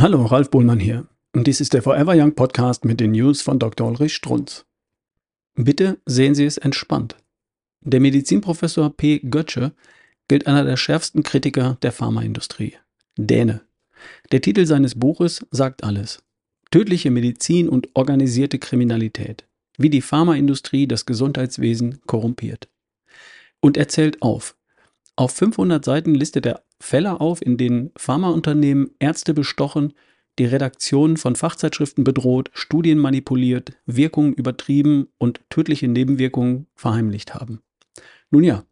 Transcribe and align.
Hallo, 0.00 0.26
Ralf 0.26 0.52
Bohlmann 0.52 0.78
hier. 0.78 1.08
Und 1.34 1.48
dies 1.48 1.60
ist 1.60 1.74
der 1.74 1.82
Forever 1.82 2.14
Young 2.14 2.36
Podcast 2.36 2.84
mit 2.84 3.00
den 3.00 3.10
News 3.10 3.42
von 3.42 3.58
Dr. 3.58 3.88
Ulrich 3.88 4.14
Strunz. 4.14 4.64
Bitte 5.56 5.98
sehen 6.06 6.36
Sie 6.36 6.44
es 6.44 6.56
entspannt. 6.56 7.16
Der 7.80 7.98
Medizinprofessor 7.98 8.96
P. 8.96 9.18
Götze 9.18 9.72
gilt 10.28 10.46
einer 10.46 10.62
der 10.62 10.76
schärfsten 10.76 11.24
Kritiker 11.24 11.78
der 11.82 11.90
Pharmaindustrie. 11.90 12.76
Däne. 13.16 13.62
Der 14.30 14.40
Titel 14.40 14.66
seines 14.66 14.96
Buches 14.96 15.44
sagt 15.50 15.82
alles. 15.82 16.22
Tödliche 16.70 17.10
Medizin 17.10 17.68
und 17.68 17.88
organisierte 17.94 18.60
Kriminalität. 18.60 19.48
Wie 19.78 19.90
die 19.90 20.00
Pharmaindustrie 20.00 20.86
das 20.86 21.06
Gesundheitswesen 21.06 22.02
korrumpiert. 22.06 22.68
Und 23.60 23.76
er 23.76 23.88
zählt 23.88 24.22
auf. 24.22 24.56
Auf 25.18 25.32
500 25.32 25.84
Seiten 25.84 26.14
listet 26.14 26.46
er 26.46 26.62
Fälle 26.78 27.20
auf, 27.20 27.42
in 27.42 27.56
denen 27.56 27.90
Pharmaunternehmen 27.96 28.92
Ärzte 29.00 29.34
bestochen, 29.34 29.92
die 30.38 30.44
Redaktion 30.44 31.16
von 31.16 31.34
Fachzeitschriften 31.34 32.04
bedroht, 32.04 32.52
Studien 32.52 32.98
manipuliert, 32.98 33.72
Wirkungen 33.84 34.32
übertrieben 34.32 35.08
und 35.18 35.40
tödliche 35.50 35.88
Nebenwirkungen 35.88 36.68
verheimlicht 36.76 37.34
haben. 37.34 37.62
Nun 38.30 38.44
ja, 38.44 38.62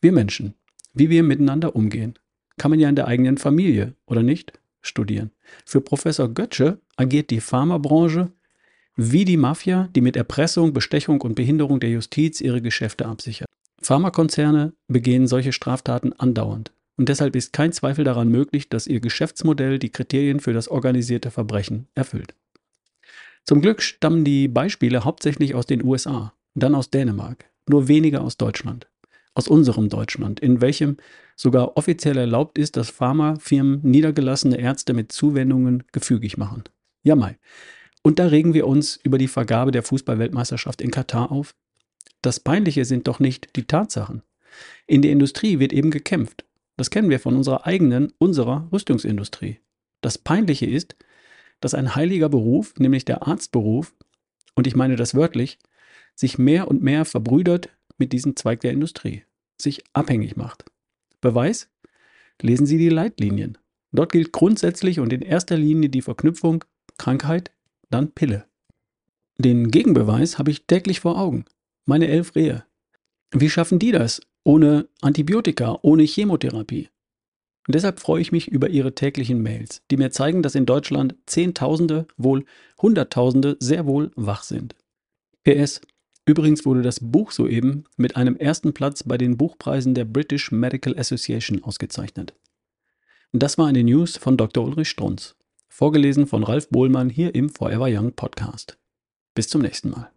wir 0.00 0.12
Menschen, 0.12 0.54
wie 0.94 1.10
wir 1.10 1.24
miteinander 1.24 1.74
umgehen, 1.74 2.16
kann 2.58 2.70
man 2.70 2.78
ja 2.78 2.88
in 2.88 2.94
der 2.94 3.08
eigenen 3.08 3.36
Familie, 3.36 3.96
oder 4.06 4.22
nicht, 4.22 4.52
studieren. 4.82 5.32
Für 5.66 5.80
Professor 5.80 6.28
Götze 6.28 6.80
agiert 6.94 7.30
die 7.30 7.40
Pharmabranche 7.40 8.30
wie 8.94 9.24
die 9.24 9.36
Mafia, 9.36 9.88
die 9.96 10.00
mit 10.00 10.14
Erpressung, 10.14 10.74
Bestechung 10.74 11.22
und 11.22 11.34
Behinderung 11.34 11.80
der 11.80 11.90
Justiz 11.90 12.40
ihre 12.40 12.62
Geschäfte 12.62 13.06
absichert. 13.06 13.48
Pharmakonzerne 13.82 14.72
begehen 14.88 15.26
solche 15.26 15.52
Straftaten 15.52 16.12
andauernd. 16.12 16.72
Und 16.96 17.08
deshalb 17.08 17.36
ist 17.36 17.52
kein 17.52 17.72
Zweifel 17.72 18.04
daran 18.04 18.28
möglich, 18.28 18.68
dass 18.68 18.86
ihr 18.86 19.00
Geschäftsmodell 19.00 19.78
die 19.78 19.90
Kriterien 19.90 20.40
für 20.40 20.52
das 20.52 20.68
organisierte 20.68 21.30
Verbrechen 21.30 21.88
erfüllt. 21.94 22.34
Zum 23.44 23.60
Glück 23.60 23.82
stammen 23.82 24.24
die 24.24 24.46
Beispiele 24.46 25.04
hauptsächlich 25.04 25.54
aus 25.54 25.66
den 25.66 25.84
USA, 25.84 26.32
dann 26.54 26.74
aus 26.74 26.90
Dänemark, 26.90 27.46
nur 27.68 27.88
wenige 27.88 28.20
aus 28.20 28.36
Deutschland. 28.36 28.88
Aus 29.34 29.48
unserem 29.48 29.88
Deutschland, 29.88 30.40
in 30.40 30.60
welchem 30.60 30.98
sogar 31.36 31.76
offiziell 31.76 32.18
erlaubt 32.18 32.58
ist, 32.58 32.76
dass 32.76 32.90
Pharmafirmen 32.90 33.80
niedergelassene 33.82 34.58
Ärzte 34.58 34.92
mit 34.92 35.10
Zuwendungen 35.10 35.84
gefügig 35.90 36.36
machen. 36.36 36.64
Ja, 37.02 37.16
Mai. 37.16 37.38
Und 38.02 38.18
da 38.18 38.26
regen 38.26 38.52
wir 38.52 38.66
uns 38.66 38.96
über 39.02 39.16
die 39.16 39.28
Vergabe 39.28 39.70
der 39.70 39.82
Fußballweltmeisterschaft 39.82 40.82
in 40.82 40.90
Katar 40.90 41.32
auf. 41.32 41.54
Das 42.22 42.40
Peinliche 42.40 42.84
sind 42.84 43.08
doch 43.08 43.20
nicht 43.20 43.56
die 43.56 43.66
Tatsachen. 43.66 44.22
In 44.86 45.02
der 45.02 45.10
Industrie 45.10 45.58
wird 45.58 45.72
eben 45.72 45.90
gekämpft. 45.90 46.44
Das 46.76 46.90
kennen 46.90 47.10
wir 47.10 47.20
von 47.20 47.36
unserer 47.36 47.66
eigenen, 47.66 48.12
unserer 48.18 48.68
Rüstungsindustrie. 48.72 49.58
Das 50.00 50.18
Peinliche 50.18 50.66
ist, 50.66 50.96
dass 51.60 51.74
ein 51.74 51.94
heiliger 51.94 52.28
Beruf, 52.28 52.74
nämlich 52.78 53.04
der 53.04 53.26
Arztberuf, 53.26 53.94
und 54.54 54.66
ich 54.66 54.76
meine 54.76 54.96
das 54.96 55.14
wörtlich, 55.14 55.58
sich 56.14 56.38
mehr 56.38 56.68
und 56.68 56.82
mehr 56.82 57.04
verbrüdert 57.04 57.70
mit 57.98 58.12
diesem 58.12 58.36
Zweig 58.36 58.60
der 58.60 58.72
Industrie, 58.72 59.24
sich 59.60 59.82
abhängig 59.92 60.36
macht. 60.36 60.64
Beweis? 61.20 61.70
Lesen 62.40 62.66
Sie 62.66 62.78
die 62.78 62.88
Leitlinien. 62.88 63.58
Dort 63.92 64.12
gilt 64.12 64.32
grundsätzlich 64.32 65.00
und 65.00 65.12
in 65.12 65.22
erster 65.22 65.56
Linie 65.56 65.88
die 65.88 66.02
Verknüpfung 66.02 66.64
Krankheit, 66.98 67.52
dann 67.90 68.12
Pille. 68.12 68.46
Den 69.38 69.70
Gegenbeweis 69.70 70.38
habe 70.38 70.50
ich 70.50 70.66
täglich 70.66 71.00
vor 71.00 71.18
Augen. 71.18 71.44
Meine 71.84 72.08
elf 72.08 72.34
Rehe. 72.34 72.64
Wie 73.32 73.50
schaffen 73.50 73.78
die 73.78 73.92
das? 73.92 74.20
ohne 74.44 74.88
Antibiotika, 75.00 75.78
ohne 75.82 76.04
Chemotherapie. 76.04 76.88
Und 77.66 77.74
deshalb 77.74 78.00
freue 78.00 78.20
ich 78.20 78.32
mich 78.32 78.48
über 78.48 78.68
Ihre 78.68 78.94
täglichen 78.94 79.40
Mails, 79.40 79.82
die 79.90 79.96
mir 79.96 80.10
zeigen, 80.10 80.42
dass 80.42 80.56
in 80.56 80.66
Deutschland 80.66 81.14
Zehntausende, 81.26 82.06
wohl 82.16 82.44
Hunderttausende 82.80 83.56
sehr 83.60 83.86
wohl 83.86 84.10
wach 84.16 84.42
sind. 84.42 84.74
PS. 85.44 85.80
Übrigens 86.24 86.64
wurde 86.64 86.82
das 86.82 87.00
Buch 87.00 87.32
soeben 87.32 87.84
mit 87.96 88.16
einem 88.16 88.36
ersten 88.36 88.72
Platz 88.74 89.02
bei 89.02 89.18
den 89.18 89.36
Buchpreisen 89.36 89.94
der 89.94 90.04
British 90.04 90.52
Medical 90.52 90.96
Association 90.96 91.62
ausgezeichnet. 91.64 92.34
Das 93.32 93.58
war 93.58 93.66
eine 93.66 93.82
News 93.82 94.16
von 94.16 94.36
Dr. 94.36 94.64
Ulrich 94.64 94.88
Strunz, 94.88 95.36
vorgelesen 95.68 96.26
von 96.26 96.44
Ralf 96.44 96.68
Bohlmann 96.68 97.10
hier 97.10 97.34
im 97.34 97.48
Forever 97.48 97.86
Young 97.88 98.12
Podcast. 98.12 98.78
Bis 99.34 99.48
zum 99.48 99.62
nächsten 99.62 99.90
Mal. 99.90 100.12